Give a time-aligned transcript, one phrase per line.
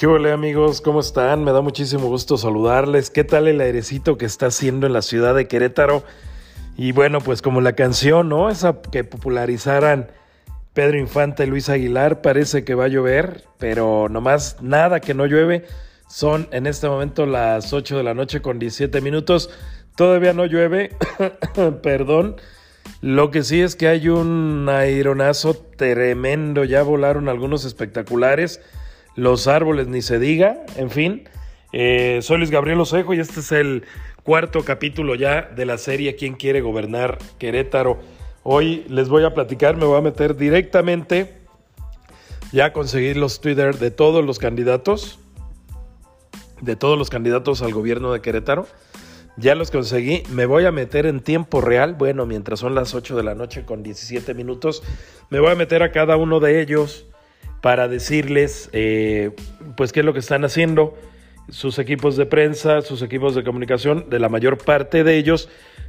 [0.00, 0.80] ¿Qué hola amigos?
[0.80, 1.44] ¿Cómo están?
[1.44, 3.10] Me da muchísimo gusto saludarles.
[3.10, 6.04] ¿Qué tal el airecito que está haciendo en la ciudad de Querétaro?
[6.74, 8.48] Y bueno, pues como la canción, ¿no?
[8.48, 10.10] Esa que popularizaran
[10.72, 15.26] Pedro Infante y Luis Aguilar, parece que va a llover, pero nomás nada que no
[15.26, 15.66] llueve.
[16.08, 19.50] Son en este momento las 8 de la noche con 17 minutos.
[19.96, 20.96] Todavía no llueve,
[21.82, 22.36] perdón.
[23.02, 26.64] Lo que sí es que hay un aeronazo tremendo.
[26.64, 28.62] Ya volaron algunos espectaculares
[29.14, 31.28] los árboles ni se diga, en fin.
[31.72, 33.84] Eh, soy Luis Gabriel Osejo y este es el
[34.24, 37.98] cuarto capítulo ya de la serie ¿Quién quiere gobernar Querétaro?
[38.42, 41.40] Hoy les voy a platicar, me voy a meter directamente
[42.52, 45.18] ya a conseguir los Twitter de todos los candidatos,
[46.60, 48.66] de todos los candidatos al gobierno de Querétaro.
[49.36, 53.16] Ya los conseguí, me voy a meter en tiempo real, bueno, mientras son las 8
[53.16, 54.82] de la noche con 17 minutos,
[55.30, 57.06] me voy a meter a cada uno de ellos
[57.60, 59.30] para decirles eh,
[59.76, 60.96] pues qué es lo que están haciendo
[61.48, 65.48] sus equipos de prensa, sus equipos de comunicación, de la mayor parte de ellos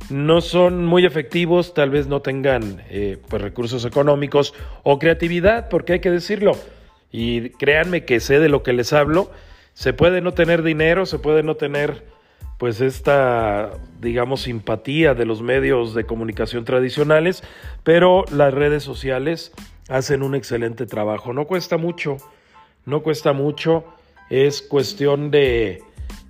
[0.10, 5.94] no son muy efectivos, tal vez no tengan eh, pues recursos económicos o creatividad, porque
[5.94, 6.54] hay que decirlo.
[7.12, 9.32] Y créanme que sé de lo que les hablo.
[9.74, 12.04] Se puede no tener dinero, se puede no tener
[12.62, 17.42] pues esta, digamos, simpatía de los medios de comunicación tradicionales,
[17.84, 19.52] pero las redes sociales
[19.90, 21.34] hacen un excelente trabajo.
[21.34, 22.18] No cuesta mucho,
[22.86, 23.84] no cuesta mucho,
[24.30, 25.82] es cuestión de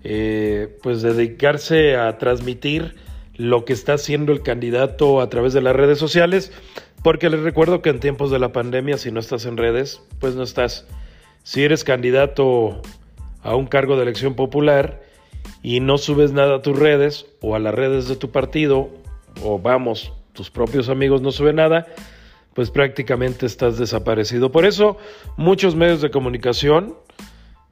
[0.05, 2.95] eh, pues dedicarse a transmitir
[3.35, 6.53] lo que está haciendo el candidato a través de las redes sociales,
[7.03, 10.35] porque les recuerdo que en tiempos de la pandemia, si no estás en redes, pues
[10.35, 10.88] no estás.
[11.43, 12.81] Si eres candidato
[13.43, 15.10] a un cargo de elección popular
[15.64, 18.89] y no subes nada a tus redes o a las redes de tu partido,
[19.44, 21.88] o vamos, tus propios amigos no suben nada,
[22.53, 24.52] pues prácticamente estás desaparecido.
[24.52, 24.97] Por eso
[25.38, 26.95] muchos medios de comunicación,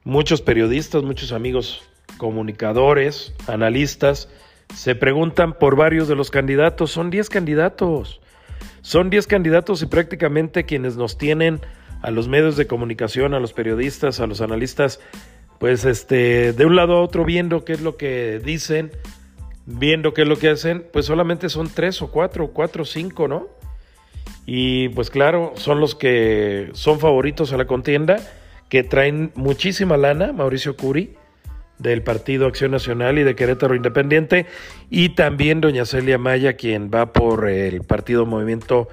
[0.04, 1.82] muchos periodistas, muchos amigos
[2.16, 4.28] comunicadores, analistas,
[4.74, 6.90] se preguntan por varios de los candidatos.
[6.90, 8.20] Son 10 candidatos.
[8.82, 11.60] Son 10 candidatos y prácticamente quienes nos tienen
[12.02, 15.00] a los medios de comunicación, a los periodistas, a los analistas,
[15.60, 18.92] pues este, de un lado a otro viendo qué es lo que dicen,
[19.66, 23.28] viendo qué es lo que hacen, pues solamente son tres o cuatro, cuatro o cinco,
[23.28, 23.46] ¿no?
[24.46, 28.16] Y pues claro, son los que son favoritos a la contienda,
[28.70, 31.14] que traen muchísima lana, Mauricio Curi,
[31.78, 34.46] del Partido Acción Nacional y de Querétaro Independiente,
[34.88, 38.88] y también doña Celia Maya, quien va por el Partido Movimiento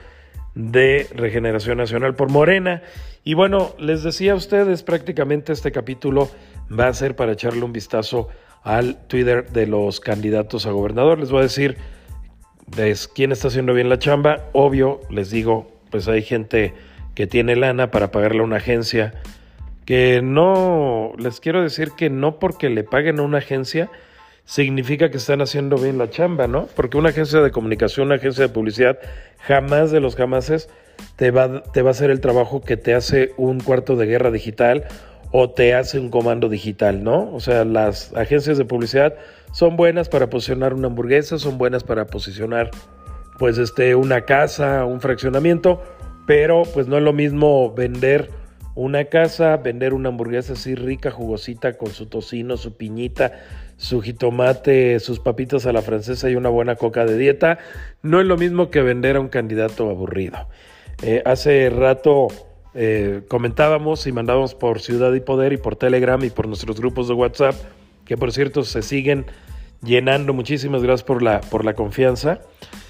[0.54, 2.82] de Regeneración Nacional por Morena.
[3.24, 6.30] Y bueno, les decía a ustedes, prácticamente este capítulo
[6.72, 8.30] va a ser para echarle un vistazo
[8.64, 11.20] al Twitter de los candidatos a gobernador.
[11.20, 11.78] Les voy a decir
[13.16, 14.50] quién está haciendo bien la chamba.
[14.54, 16.74] Obvio, les digo, pues hay gente
[17.16, 19.14] que tiene lana para pagarle a una agencia.
[19.86, 23.90] Que no, les quiero decir que no porque le paguen a una agencia
[24.44, 26.68] significa que están haciendo bien la chamba, ¿no?
[26.76, 28.98] Porque una agencia de comunicación, una agencia de publicidad,
[29.40, 30.70] jamás de los jamases
[31.16, 34.32] te va, te va a hacer el trabajo que te hace un cuarto de guerra
[34.32, 34.86] digital
[35.32, 37.32] o te hace un comando digital, ¿no?
[37.34, 39.16] O sea, las agencias de publicidad
[39.52, 42.72] son buenas para posicionar una hamburguesa, son buenas para posicionar
[43.38, 45.82] pues este una casa, un fraccionamiento,
[46.26, 48.30] pero pues no es lo mismo vender
[48.76, 53.34] una casa, vender una hamburguesa así rica, jugosita con su tocino, su piñita,
[53.76, 57.58] su jitomate, sus papitas a la francesa y una buena coca de dieta,
[58.04, 60.48] no es lo mismo que vender a un candidato aburrido.
[61.02, 62.28] Eh, hace rato
[62.74, 67.08] eh, comentábamos y mandábamos por Ciudad y Poder y por Telegram y por nuestros grupos
[67.08, 67.56] de WhatsApp,
[68.06, 69.26] que por cierto se siguen
[69.82, 70.34] llenando.
[70.34, 72.42] Muchísimas gracias por la, por la confianza.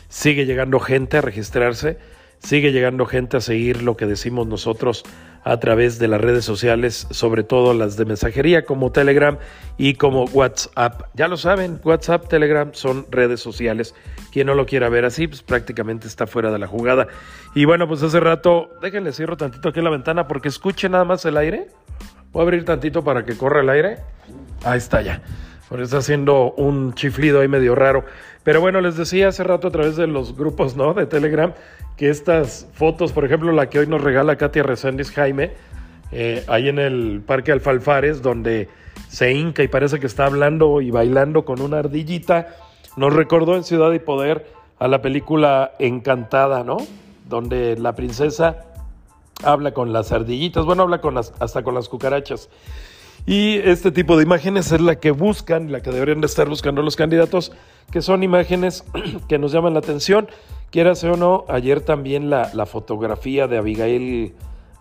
[0.10, 1.98] Sigue llegando gente a registrarse,
[2.40, 5.04] sigue llegando gente a seguir lo que decimos nosotros
[5.48, 9.38] a través de las redes sociales, sobre todo las de mensajería como Telegram
[9.78, 11.04] y como WhatsApp.
[11.14, 13.96] Ya lo saben, WhatsApp, Telegram son redes sociales.
[14.34, 17.08] Quien no lo quiera ver así, pues prácticamente está fuera de la jugada.
[17.56, 21.24] Y bueno, pues hace rato, déjenle cierro tantito aquí la ventana porque escuche nada más
[21.24, 21.68] el aire.
[22.34, 24.00] Voy a abrir tantito para que corra el aire.
[24.66, 25.22] Ahí está ya.
[25.70, 28.04] Porque está haciendo un chiflido ahí medio raro.
[28.48, 30.94] Pero bueno, les decía hace rato a través de los grupos, ¿no?
[30.94, 31.52] De Telegram,
[31.98, 35.52] que estas fotos, por ejemplo, la que hoy nos regala Katia Reséndiz Jaime,
[36.14, 38.70] eh, ahí en el Parque Alfalfares, donde
[39.10, 42.56] se hinca y parece que está hablando y bailando con una ardillita,
[42.96, 44.48] nos recordó en Ciudad y Poder
[44.80, 46.78] a la película Encantada, ¿no?
[47.28, 48.64] Donde la princesa
[49.44, 52.48] habla con las ardillitas, bueno, habla con las, hasta con las cucarachas.
[53.30, 56.82] Y este tipo de imágenes es la que buscan, la que deberían de estar buscando
[56.82, 57.52] los candidatos,
[57.92, 58.86] que son imágenes
[59.28, 60.30] que nos llaman la atención.
[60.72, 64.34] Quieras o no, ayer también la, fotografía de Abigail,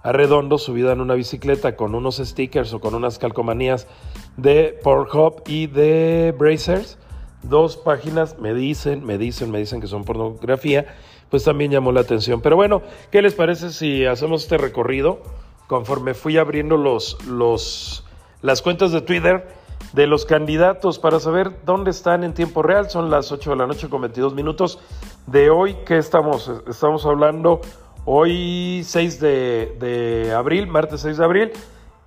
[0.05, 3.89] Arredondo subida en una bicicleta con unos stickers o con unas calcomanías
[4.37, 6.99] de Pornhub y de Brazers.
[7.43, 10.87] Dos páginas me dicen, me dicen, me dicen que son pornografía,
[11.31, 12.41] pues también llamó la atención.
[12.41, 15.21] Pero bueno, ¿qué les parece si hacemos este recorrido
[15.67, 18.06] conforme fui abriendo los, los,
[18.47, 19.49] las cuentas de Twitter
[19.93, 22.89] de los candidatos para saber dónde están en tiempo real?
[22.89, 24.79] Son las 8 de la noche con 22 minutos
[25.27, 25.77] de hoy.
[25.85, 26.51] ¿Qué estamos?
[26.69, 27.61] Estamos hablando
[28.05, 31.53] hoy 6 de, abril, martes 6 de abril.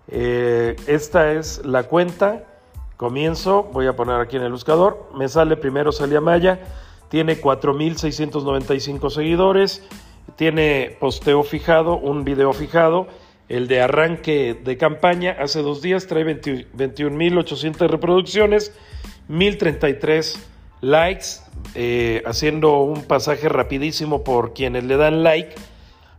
[0.07, 2.45] Eh, esta es la cuenta.
[2.95, 5.09] Comienzo, voy a poner aquí en el buscador.
[5.15, 6.59] Me sale primero Celia Maya
[7.09, 9.83] tiene 4.695 seguidores,
[10.35, 13.07] tiene posteo fijado, un video fijado,
[13.49, 18.73] el de arranque de campaña hace dos días trae 21.800 reproducciones,
[19.29, 20.37] 1.033
[20.81, 21.25] likes,
[21.75, 25.55] eh, haciendo un pasaje rapidísimo por quienes le dan like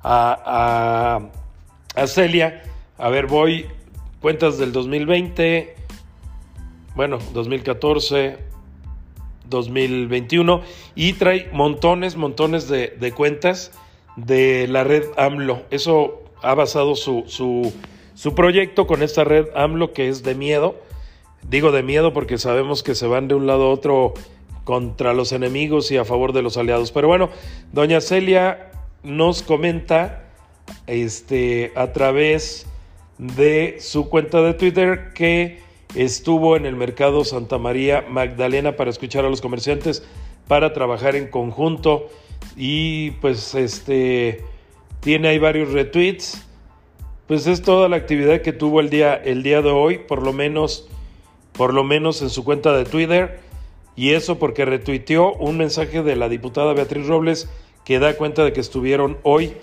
[0.03, 1.31] a,
[1.97, 2.63] a, a Celia.
[2.99, 3.67] A ver, voy
[4.21, 5.75] cuentas del 2020,
[6.95, 8.51] bueno, 2014,
[9.51, 10.63] 2021
[10.95, 13.73] y trae montones, montones de, cuentas
[14.17, 15.63] de la red AMLO.
[15.71, 17.73] Eso ha basado su, su,
[18.15, 20.77] su, proyecto con esta red AMLO que es de miedo.
[21.49, 24.15] Digo de miedo porque sabemos que se van de un lado a otro
[24.65, 26.93] contra los enemigos y a favor de los aliados.
[26.93, 27.31] Pero bueno,
[27.73, 28.71] doña Celia
[29.03, 30.25] nos comenta
[30.87, 32.67] este, a través
[33.19, 35.61] de su cuenta de Twitter que
[35.95, 40.03] estuvo en el mercado Santa María Magdalena para escuchar a los comerciantes,
[40.47, 42.09] para trabajar en conjunto
[42.57, 44.45] y pues este
[45.01, 46.47] tiene ahí varios retweets.
[47.27, 50.33] Pues es toda la actividad que tuvo el día, el día de hoy, por lo
[50.33, 50.89] menos
[51.53, 53.41] por lo menos en su cuenta de Twitter
[53.97, 57.51] y eso porque retuiteó un mensaje de la diputada Beatriz Robles
[57.85, 59.55] que da cuenta de que estuvieron hoy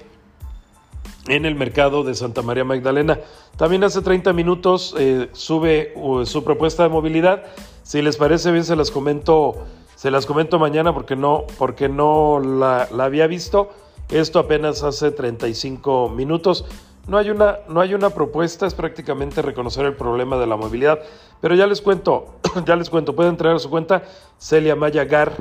[1.27, 3.19] en el mercado de Santa María Magdalena.
[3.57, 7.43] También hace 30 minutos eh, sube uh, su propuesta de movilidad.
[7.83, 12.39] Si les parece bien, se las comento, se las comento mañana porque no, porque no
[12.39, 13.71] la, había visto.
[14.09, 16.65] Esto apenas hace 35 minutos.
[17.07, 20.99] No hay, una, no hay una propuesta, es prácticamente reconocer el problema de la movilidad.
[21.41, 24.03] Pero ya les cuento, ya les cuento, pueden entrar a su cuenta
[24.37, 25.33] Celia Mayagar,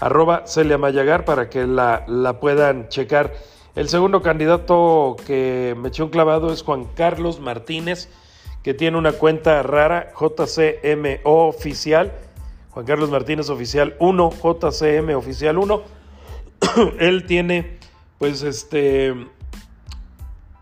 [0.00, 3.34] arroba Celia Mayagar para que la, la puedan checar.
[3.76, 8.08] El segundo candidato que me echó un clavado es Juan Carlos Martínez,
[8.62, 12.12] que tiene una cuenta rara, JCMO oficial.
[12.70, 15.82] Juan Carlos Martínez oficial 1, JCM oficial 1.
[16.98, 17.79] Él tiene,
[18.20, 19.14] pues, este,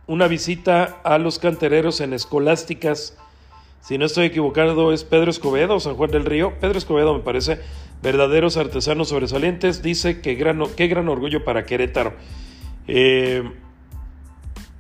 [0.07, 3.19] una visita a los cantereros en escolásticas.
[3.81, 6.53] Si no estoy equivocado, es Pedro Escobedo, San Juan del Río.
[6.61, 7.59] Pedro Escobedo, me parece,
[8.01, 9.83] verdaderos artesanos sobresalientes.
[9.83, 12.13] Dice que gran, qué gran orgullo para Querétaro.
[12.87, 13.43] Eh,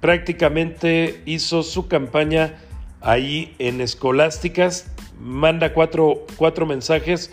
[0.01, 2.61] prácticamente hizo su campaña
[3.01, 6.27] ahí en Escolásticas, manda cuatro,
[6.65, 7.33] mensajes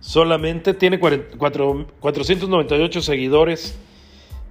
[0.00, 3.78] solamente, tiene 498 seguidores,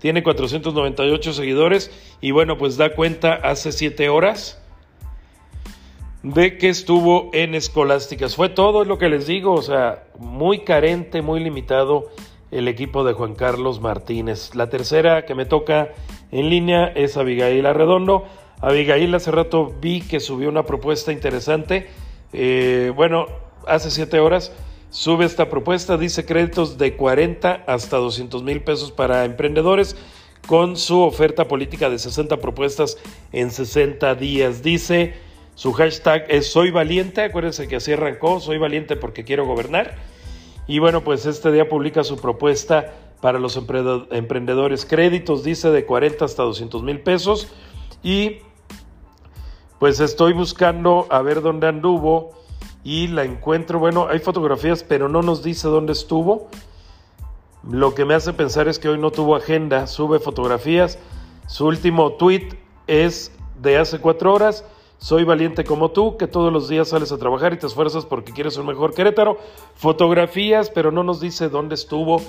[0.02, 4.60] tiene 498 seguidores y bueno, pues da cuenta hace siete horas
[6.24, 8.36] de que estuvo en Escolásticas.
[8.36, 12.10] Fue todo lo que les digo, o sea, muy carente, muy limitado
[12.50, 14.56] el equipo de Juan Carlos Martínez.
[14.56, 15.90] La tercera que me toca
[16.32, 18.26] en línea es Abigail Arredondo.
[18.60, 21.90] Abigail hace rato vi que subió una propuesta interesante.
[22.34, 23.28] Eh, bueno,
[23.68, 24.52] hace siete horas
[24.92, 29.96] sube esta propuesta, dice créditos de 40 hasta 200 mil pesos para emprendedores
[30.48, 32.98] con su oferta política de 60 propuestas
[33.32, 34.62] en 60 días.
[34.62, 35.16] Dice,
[35.56, 39.96] su hashtag es Soy Valiente, acuérdense que así arrancó, Soy Valiente porque quiero gobernar.
[40.68, 44.86] Y bueno, pues este día publica su propuesta para los emprendedores.
[44.86, 47.48] Créditos, dice, de 40 hasta 200 mil pesos.
[48.04, 48.38] Y
[49.80, 52.41] pues estoy buscando a ver dónde anduvo
[52.84, 53.80] y la encuentro.
[53.80, 56.50] Bueno, hay fotografías, pero no nos dice dónde estuvo.
[57.70, 60.98] Lo que me hace pensar es que hoy no tuvo agenda, sube fotografías.
[61.48, 62.50] Su último tweet
[62.88, 64.66] es de hace cuatro horas
[65.02, 68.34] soy valiente como tú, que todos los días sales a trabajar y te esfuerzas porque
[68.34, 69.40] quieres un mejor Querétaro.
[69.74, 72.22] Fotografías, pero no nos dice dónde estuvo.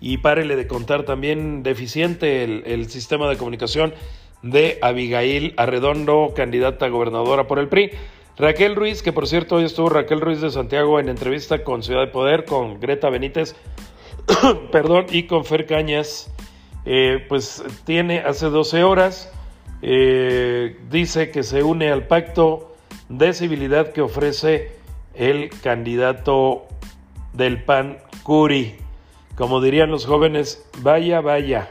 [0.00, 3.94] Y párele de contar también deficiente el, sistema de comunicación
[4.42, 7.92] de Abigail Arredondo, candidata a gobernadora por el PRI.
[8.38, 12.00] Raquel Ruiz, que por cierto hoy estuvo Raquel Ruiz de Santiago en entrevista con Ciudad
[12.00, 13.56] de Poder, con Greta Benítez,
[14.72, 16.30] perdón, y con Fer Cañas,
[16.84, 19.32] eh, pues tiene hace 12 horas
[19.82, 22.74] eh, dice que se une al pacto
[23.08, 24.72] de civilidad que ofrece
[25.14, 26.66] el candidato
[27.32, 28.76] del PAN Curi.
[29.36, 31.70] Como dirían los jóvenes, vaya, vaya.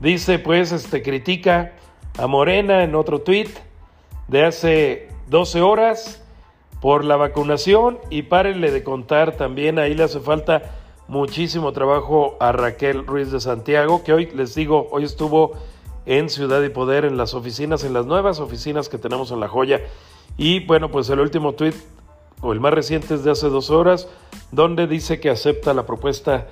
[0.00, 1.72] Dice pues, este critica
[2.16, 3.50] a Morena en otro tuit
[4.28, 6.22] de hace 12 horas
[6.80, 10.62] por la vacunación y párenle de contar también, ahí le hace falta
[11.08, 15.52] muchísimo trabajo a Raquel Ruiz de Santiago, que hoy les digo, hoy estuvo
[16.04, 19.48] en Ciudad y Poder, en las oficinas, en las nuevas oficinas que tenemos en La
[19.48, 19.80] Joya.
[20.36, 21.74] Y bueno, pues el último tuit,
[22.40, 24.08] o el más reciente es de hace dos horas,
[24.52, 26.46] donde dice que acepta la propuesta,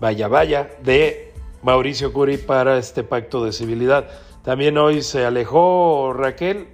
[0.00, 1.32] vaya, vaya, de
[1.62, 4.08] Mauricio Curi para este pacto de civilidad.
[4.42, 6.68] También hoy se alejó Raquel,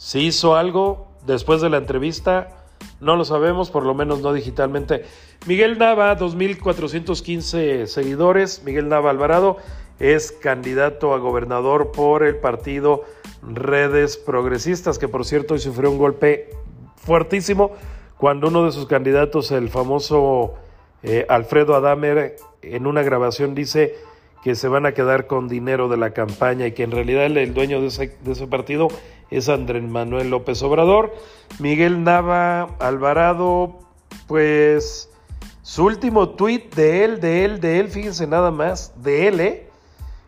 [0.00, 2.64] si hizo algo después de la entrevista,
[3.00, 5.04] no lo sabemos, por lo menos no digitalmente.
[5.46, 8.62] Miguel Nava, 2.415 seguidores.
[8.64, 9.58] Miguel Nava Alvarado
[9.98, 13.02] es candidato a gobernador por el partido
[13.42, 16.48] Redes Progresistas, que por cierto hoy sufrió un golpe
[16.96, 17.72] fuertísimo
[18.16, 20.54] cuando uno de sus candidatos, el famoso
[21.02, 23.96] eh, Alfredo Adamer, en una grabación dice
[24.42, 27.52] que se van a quedar con dinero de la campaña y que en realidad el,
[27.52, 28.88] dueño de de ese, partido
[29.30, 31.14] es Andrés Manuel López Obrador.
[31.58, 33.78] Miguel Nava Alvarado,
[34.26, 35.08] pues
[35.62, 39.70] su último tuit de él, de él, de él, fíjense nada más, de él, ¿eh?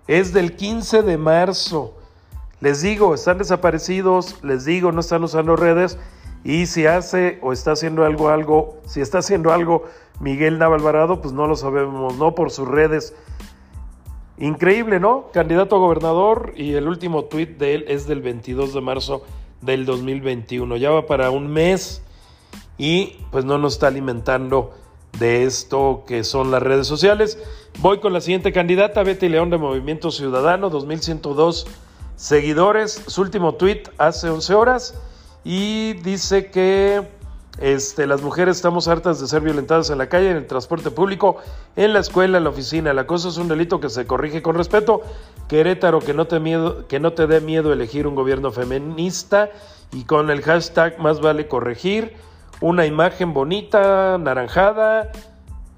[0.06, 1.96] es del 15 de marzo.
[2.60, 5.98] Les digo, están desaparecidos, les digo, no están usando redes.
[6.44, 9.84] Y si hace o está haciendo algo, algo, si está haciendo algo
[10.20, 13.14] Miguel Nava Alvarado, pues no lo sabemos, no por sus redes
[14.42, 15.30] Increíble, ¿no?
[15.32, 19.22] Candidato a gobernador y el último tuit de él es del 22 de marzo
[19.60, 20.76] del 2021.
[20.78, 22.02] Ya va para un mes
[22.76, 24.74] y pues no nos está alimentando
[25.16, 27.38] de esto que son las redes sociales.
[27.78, 31.68] Voy con la siguiente candidata, Betty León de Movimiento Ciudadano, 2102
[32.16, 33.00] seguidores.
[33.06, 35.00] Su último tuit hace 11 horas
[35.44, 37.02] y dice que
[37.58, 41.36] este, las mujeres estamos hartas de ser violentadas en la calle, en el transporte público,
[41.76, 42.90] en la escuela, en la oficina.
[42.90, 45.02] El acoso es un delito que se corrige con respeto.
[45.48, 46.40] Querétaro, que no te,
[46.88, 49.50] que no te dé miedo elegir un gobierno feminista
[49.92, 52.14] y con el hashtag más vale corregir.
[52.60, 55.12] Una imagen bonita, naranjada.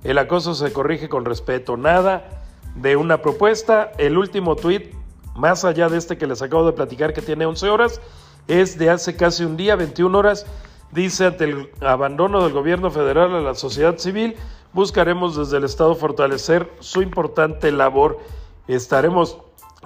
[0.05, 1.77] El acoso se corrige con respeto.
[1.77, 2.43] Nada
[2.77, 3.91] de una propuesta.
[3.99, 4.95] El último tuit,
[5.35, 8.01] más allá de este que les acabo de platicar que tiene 11 horas,
[8.47, 10.47] es de hace casi un día, 21 horas
[10.95, 14.37] Dice, ante el abandono del gobierno federal a la sociedad civil,
[14.73, 18.21] buscaremos desde el Estado fortalecer su importante labor.
[18.69, 19.39] Estaremos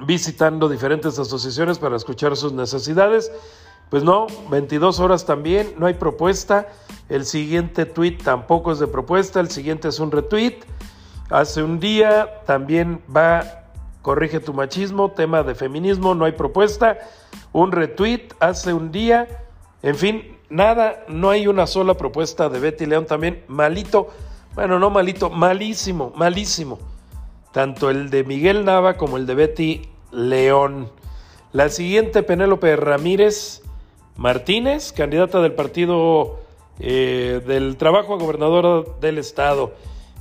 [0.05, 3.33] visitando diferentes asociaciones para escuchar sus necesidades.
[3.89, 6.69] Pues no, 22 horas también, no hay propuesta.
[7.09, 10.59] El siguiente tweet tampoco es de propuesta, el siguiente es un retweet.
[11.31, 13.71] Hace un día también va,
[14.03, 16.99] corrige tu machismo, tema de feminismo, no hay propuesta.
[17.55, 19.47] Un retweet hace un día.
[19.83, 23.45] En fin, Nada, no hay una sola propuesta de Betty León también.
[23.49, 24.09] Malito,
[24.55, 26.79] bueno, no malito, malísimo, malísimo.
[27.53, 30.91] Tanto el de Miguel Nava como el de Betty León.
[31.53, 33.63] La siguiente, Penélope Ramírez
[34.17, 36.41] Martínez, candidata del partido
[36.81, 39.75] eh, del trabajo a gobernadora del estado.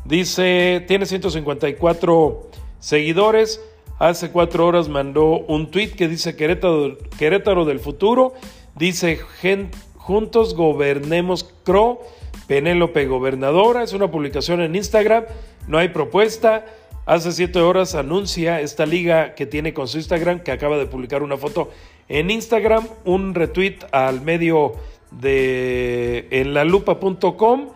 [0.04, 3.62] Dice, tiene 154 seguidores.
[3.98, 8.34] Hace cuatro horas mandó un tweet que dice Querétaro del futuro.
[8.76, 12.00] Dice, gente Juntos Gobernemos CRO,
[12.48, 15.26] Penélope Gobernadora, es una publicación en Instagram,
[15.68, 16.66] no hay propuesta.
[17.06, 21.24] Hace siete horas anuncia esta liga que tiene con su Instagram, que acaba de publicar
[21.24, 21.72] una foto
[22.08, 24.76] en Instagram, un retweet al medio
[25.12, 27.68] de en lalupa.com.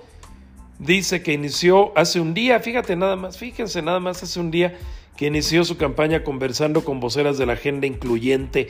[0.80, 4.78] Dice que inició hace un día, fíjate nada más, fíjense nada más hace un día
[5.18, 8.70] que inició su campaña conversando con voceras de la agenda incluyente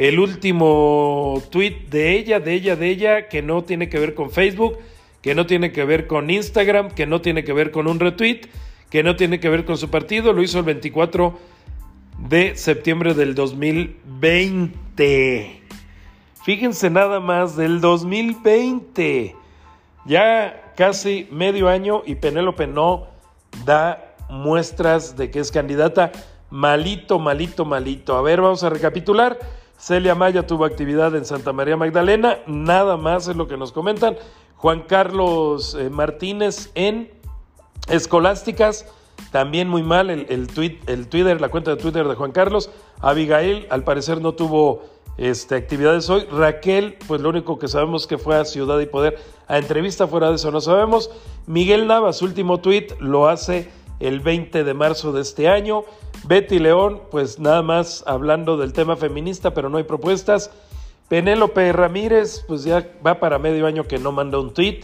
[0.00, 4.30] el último tweet de ella, de ella, de ella, que no tiene que ver con
[4.30, 4.78] Facebook,
[5.20, 8.48] que no tiene que ver con Instagram, que no tiene que ver con un retweet,
[8.88, 11.38] que no tiene que ver con su partido, lo hizo el 24
[12.30, 15.60] de septiembre del 2020.
[16.44, 19.36] Fíjense nada más, del 2020.
[20.06, 23.08] Ya casi medio año y Penélope no
[23.66, 26.10] da muestras de que es candidata.
[26.48, 28.16] Malito, malito, malito.
[28.16, 29.59] A ver, vamos a recapitular.
[29.80, 34.14] Celia Maya tuvo actividad en Santa María Magdalena, nada más es lo que nos comentan.
[34.56, 37.10] Juan Carlos eh, Martínez en
[37.88, 38.86] Escolásticas,
[39.32, 42.70] también muy mal el, el Twitter, la cuenta de Twitter de Juan Carlos.
[43.00, 44.82] Abigail, al parecer no tuvo
[45.16, 46.26] este, actividades hoy.
[46.30, 49.18] Raquel, pues lo único que sabemos que fue a Ciudad y Poder
[49.48, 51.10] a entrevista, fuera de eso no sabemos.
[51.46, 55.84] Miguel Navas, último tweet, lo hace el 20 de marzo de este año.
[56.24, 60.50] Betty León, pues nada más hablando del tema feminista, pero no hay propuestas.
[61.08, 64.80] Penélope Ramírez, pues ya va para medio año que no manda un tweet.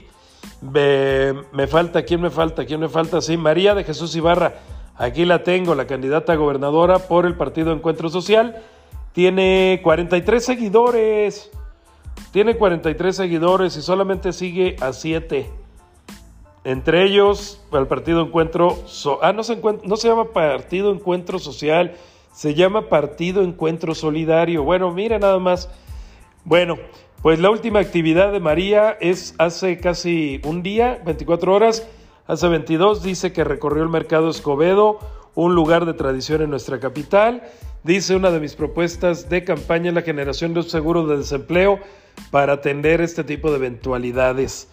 [0.61, 2.65] Me, falta, ¿quién me falta?
[2.65, 3.21] ¿Quién me falta?
[3.21, 4.55] Sí, María de Jesús Ibarra.
[4.97, 8.63] Aquí la tengo, la candidata gobernadora por el Partido Encuentro Social.
[9.13, 11.51] tiene 43 seguidores.
[12.33, 15.51] Tiene 43 seguidores y solamente sigue a 7.
[16.67, 18.77] Entre ellos, el Partido Encuentro...
[19.23, 21.95] ah, no se, no se llama Partido Encuentro Social,
[22.33, 24.65] se llama Partido Encuentro Solidario.
[24.65, 25.71] Bueno, mira nada más.
[26.45, 26.77] Bueno,
[27.23, 31.87] pues la última actividad de María es hace casi un día, 24 horas,
[32.27, 34.99] hace 22, dice que recorrió el mercado Escobedo,
[35.37, 37.45] un lugar de tradición en nuestra capital.
[37.85, 41.79] Dice una de mis propuestas de campaña la generación de un seguro de desempleo
[42.33, 44.69] para atender este tipo de eventualidades.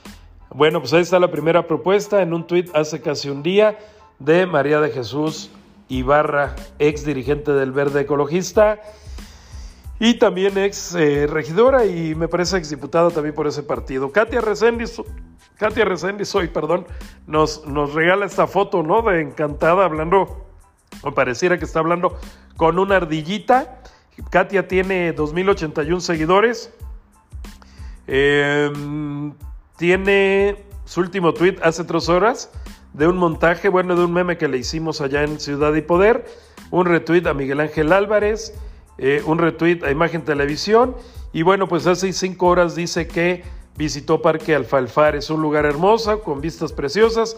[0.54, 3.80] Bueno, pues ahí está la primera propuesta en un tuit hace casi un día
[4.20, 5.50] de María de Jesús
[5.90, 8.80] Ibarra, ex dirigente del Verde Ecologista
[10.00, 14.12] y también ex eh, regidora y me parece ex diputada también por ese partido.
[14.12, 15.02] Katia Reséndiz,
[15.58, 16.86] Katia Reséndiz hoy, perdón,
[17.26, 19.02] nos, nos regala esta foto, ¿no?
[19.02, 20.46] De encantada hablando,
[21.02, 22.16] o pareciera que está hablando
[22.58, 23.82] con una ardillita.
[24.30, 26.72] Katia tiene 2.081 seguidores.
[28.06, 29.34] Em,
[29.84, 32.50] tiene su último tweet hace tres horas
[32.94, 36.26] de un montaje, bueno, de un meme que le hicimos allá en Ciudad y Poder.
[36.72, 38.54] Un retweet a Miguel Ángel Álvarez
[38.98, 40.96] eh, un retweet a Imagen Televisión.
[41.34, 43.44] Y bueno, pues hace cinco horas dice que
[43.76, 45.18] visitó Parque Alfalfar.
[45.18, 47.36] Es un lugar hermoso, con vistas preciosas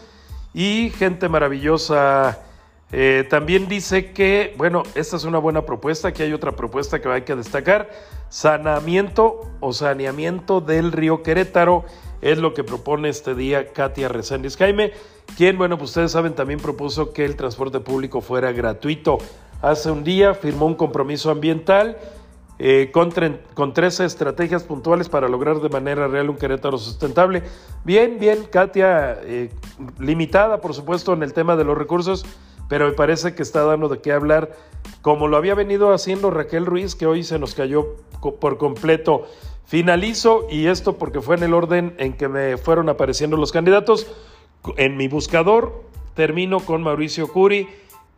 [0.53, 2.43] y gente maravillosa.
[2.91, 7.09] Eh, también dice que, bueno, esta es una buena propuesta, que hay otra propuesta que
[7.09, 7.89] hay que destacar,
[8.29, 11.85] sanamiento o saneamiento del río Querétaro,
[12.21, 14.91] es lo que propone este día Katia Reséndiz Jaime,
[15.37, 19.17] quien, bueno, pues ustedes saben, también propuso que el transporte público fuera gratuito
[19.61, 21.97] hace un día firmó un compromiso ambiental
[22.57, 23.11] eh, con,
[23.53, 27.43] con 13 estrategias puntuales para lograr de manera real un Querétaro sustentable.
[27.83, 29.49] Bien, bien, Katia, eh,
[29.99, 32.25] limitada por supuesto en el tema de los recursos,
[32.69, 34.55] pero me parece que está dando de qué hablar,
[35.01, 37.97] como lo había venido haciendo Raquel Ruiz, que hoy se nos cayó
[38.39, 39.23] por completo.
[39.65, 44.07] Finalizo, y esto porque fue en el orden en que me fueron apareciendo los candidatos,
[44.77, 45.83] en mi buscador,
[46.15, 47.67] termino con Mauricio Curi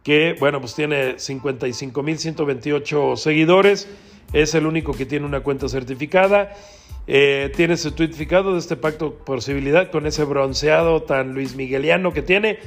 [0.03, 3.89] que, bueno, pues tiene 55.128 seguidores,
[4.31, 6.53] es el único que tiene una cuenta certificada.
[7.09, 12.21] Eh, tiene su tweetificado de este pacto posibilidad con ese bronceado tan Luis Migueliano que
[12.21, 12.59] tiene.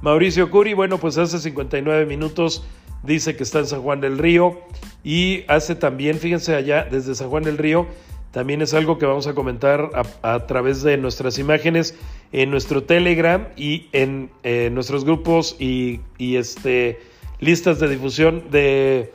[0.00, 2.64] Mauricio Curi, bueno, pues hace 59 minutos
[3.02, 4.60] dice que está en San Juan del Río
[5.04, 7.86] y hace también, fíjense allá, desde San Juan del Río,
[8.32, 9.90] también es algo que vamos a comentar
[10.22, 11.94] a, través de nuestras imágenes
[12.32, 16.98] en nuestro Telegram y en eh, nuestros grupos y, este,
[17.40, 19.12] listas de difusión de,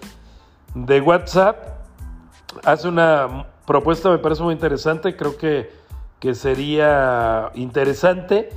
[0.75, 1.57] de WhatsApp.
[2.63, 5.71] Hace una propuesta, me parece muy interesante, creo que,
[6.19, 8.51] que sería interesante,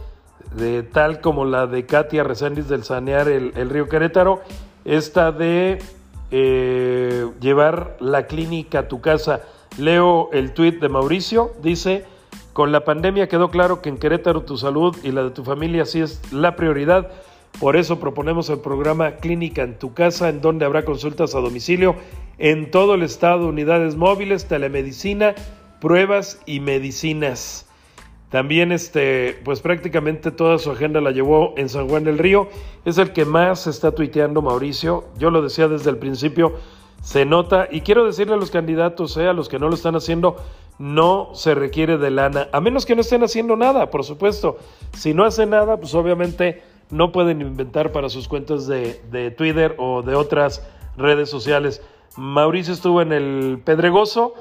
[0.56, 4.42] de, tal como la de Katia Reséndiz del Sanear el, Río Querétaro,
[4.84, 5.78] esta de
[6.30, 9.40] eh, llevar la clínica a tu casa
[9.78, 12.04] Leo el tuit de Mauricio, dice,
[12.52, 15.84] con la pandemia quedó claro que en Querétaro tu salud y la de tu familia
[15.84, 17.10] sí es la prioridad.
[17.58, 21.94] Por eso proponemos el programa Clínica en tu casa, en donde habrá consultas a domicilio
[22.38, 25.34] en todo el estado, unidades móviles, telemedicina,
[25.80, 27.66] pruebas y medicinas.
[28.30, 32.48] También, este, pues prácticamente toda su agenda la llevó en San Juan del Río.
[32.84, 35.04] Es el que más está tuiteando Mauricio.
[35.18, 36.54] Yo lo decía desde el principio,
[37.00, 39.96] se nota, y quiero decirle a los candidatos, eh, a los que no lo están
[39.96, 40.36] haciendo,
[40.78, 44.58] no se requiere de lana, a menos que no estén haciendo nada, por supuesto.
[44.92, 49.74] Si no hacen nada, pues obviamente no pueden inventar para sus cuentas de, de Twitter
[49.78, 51.82] o de otras redes sociales.
[52.16, 54.34] Mauricio estuvo en el Pedregoso,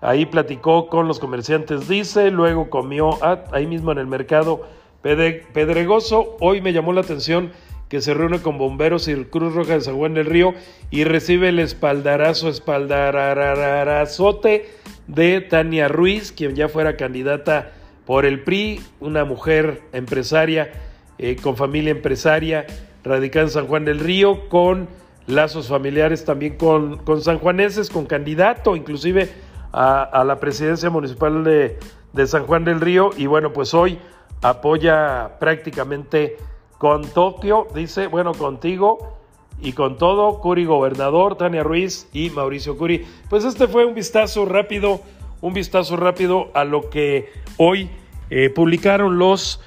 [0.00, 3.18] ahí platicó con los comerciantes, dice, luego comió
[3.52, 4.62] ahí mismo en el mercado
[5.02, 6.36] Pedregoso.
[6.40, 7.52] Hoy me llamó la atención
[7.94, 10.52] que se reúne con bomberos y Cruz Roja de San Juan del Río
[10.90, 14.68] y recibe el espaldarazo, espaldararazote
[15.06, 17.70] de Tania Ruiz, quien ya fuera candidata
[18.04, 20.72] por el PRI, una mujer empresaria
[21.18, 22.66] eh, con familia empresaria,
[23.04, 24.88] radicada en San Juan del Río, con
[25.28, 29.30] lazos familiares también con, con sanjuaneses, con candidato inclusive
[29.70, 31.78] a, la presidencia municipal de,
[32.12, 33.10] de San Juan del Río.
[33.16, 34.00] Y bueno, pues hoy
[34.42, 36.38] apoya prácticamente
[36.84, 39.16] con Tokio, dice, bueno, contigo
[39.62, 43.06] y con todo, Curi Gobernador, Tania Ruiz y Mauricio Curi.
[43.30, 45.00] Pues este fue un vistazo rápido,
[45.40, 47.88] un vistazo rápido a lo que hoy
[48.28, 49.62] eh, publicaron los,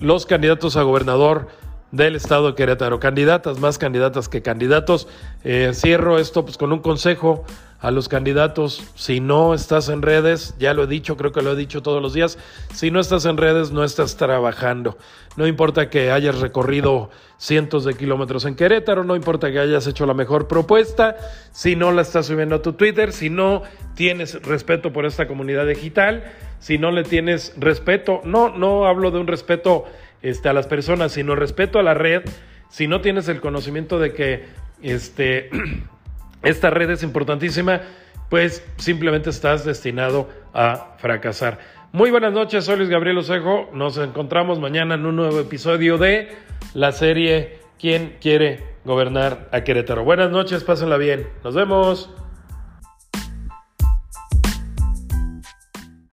[0.00, 1.46] los candidatos a gobernador
[1.92, 2.98] del estado de Querétaro.
[2.98, 5.06] Candidatas, más candidatas que candidatos.
[5.44, 7.44] Eh, cierro esto pues, con un consejo
[7.82, 8.82] a los candidatos.
[8.94, 12.00] Si no estás en redes, ya lo he dicho, creo que lo he dicho todos
[12.00, 12.38] los días,
[12.72, 14.96] si no estás en redes, no estás trabajando.
[15.36, 20.06] No importa que hayas recorrido cientos de kilómetros en Querétaro, no importa que hayas hecho
[20.06, 21.16] la mejor propuesta,
[21.50, 23.62] si no la estás subiendo a tu Twitter, si no
[23.96, 26.22] tienes respeto por esta comunidad digital,
[26.60, 29.86] si no le tienes respeto, no, no hablo de un respeto
[30.22, 32.22] este, a las personas, sino respeto a la red,
[32.68, 34.44] si no tienes el conocimiento de que
[34.82, 35.50] este
[36.42, 37.82] esta red es importantísima,
[38.30, 41.58] pues simplemente estás destinado a fracasar.
[41.92, 43.68] Muy buenas noches, soy Luis Gabriel Osejo.
[43.74, 46.30] Nos encontramos mañana en un nuevo episodio de
[46.72, 50.04] la serie ¿Quién quiere gobernar a Querétaro?
[50.04, 51.26] Buenas noches, pásenla bien.
[51.42, 52.21] Nos vemos.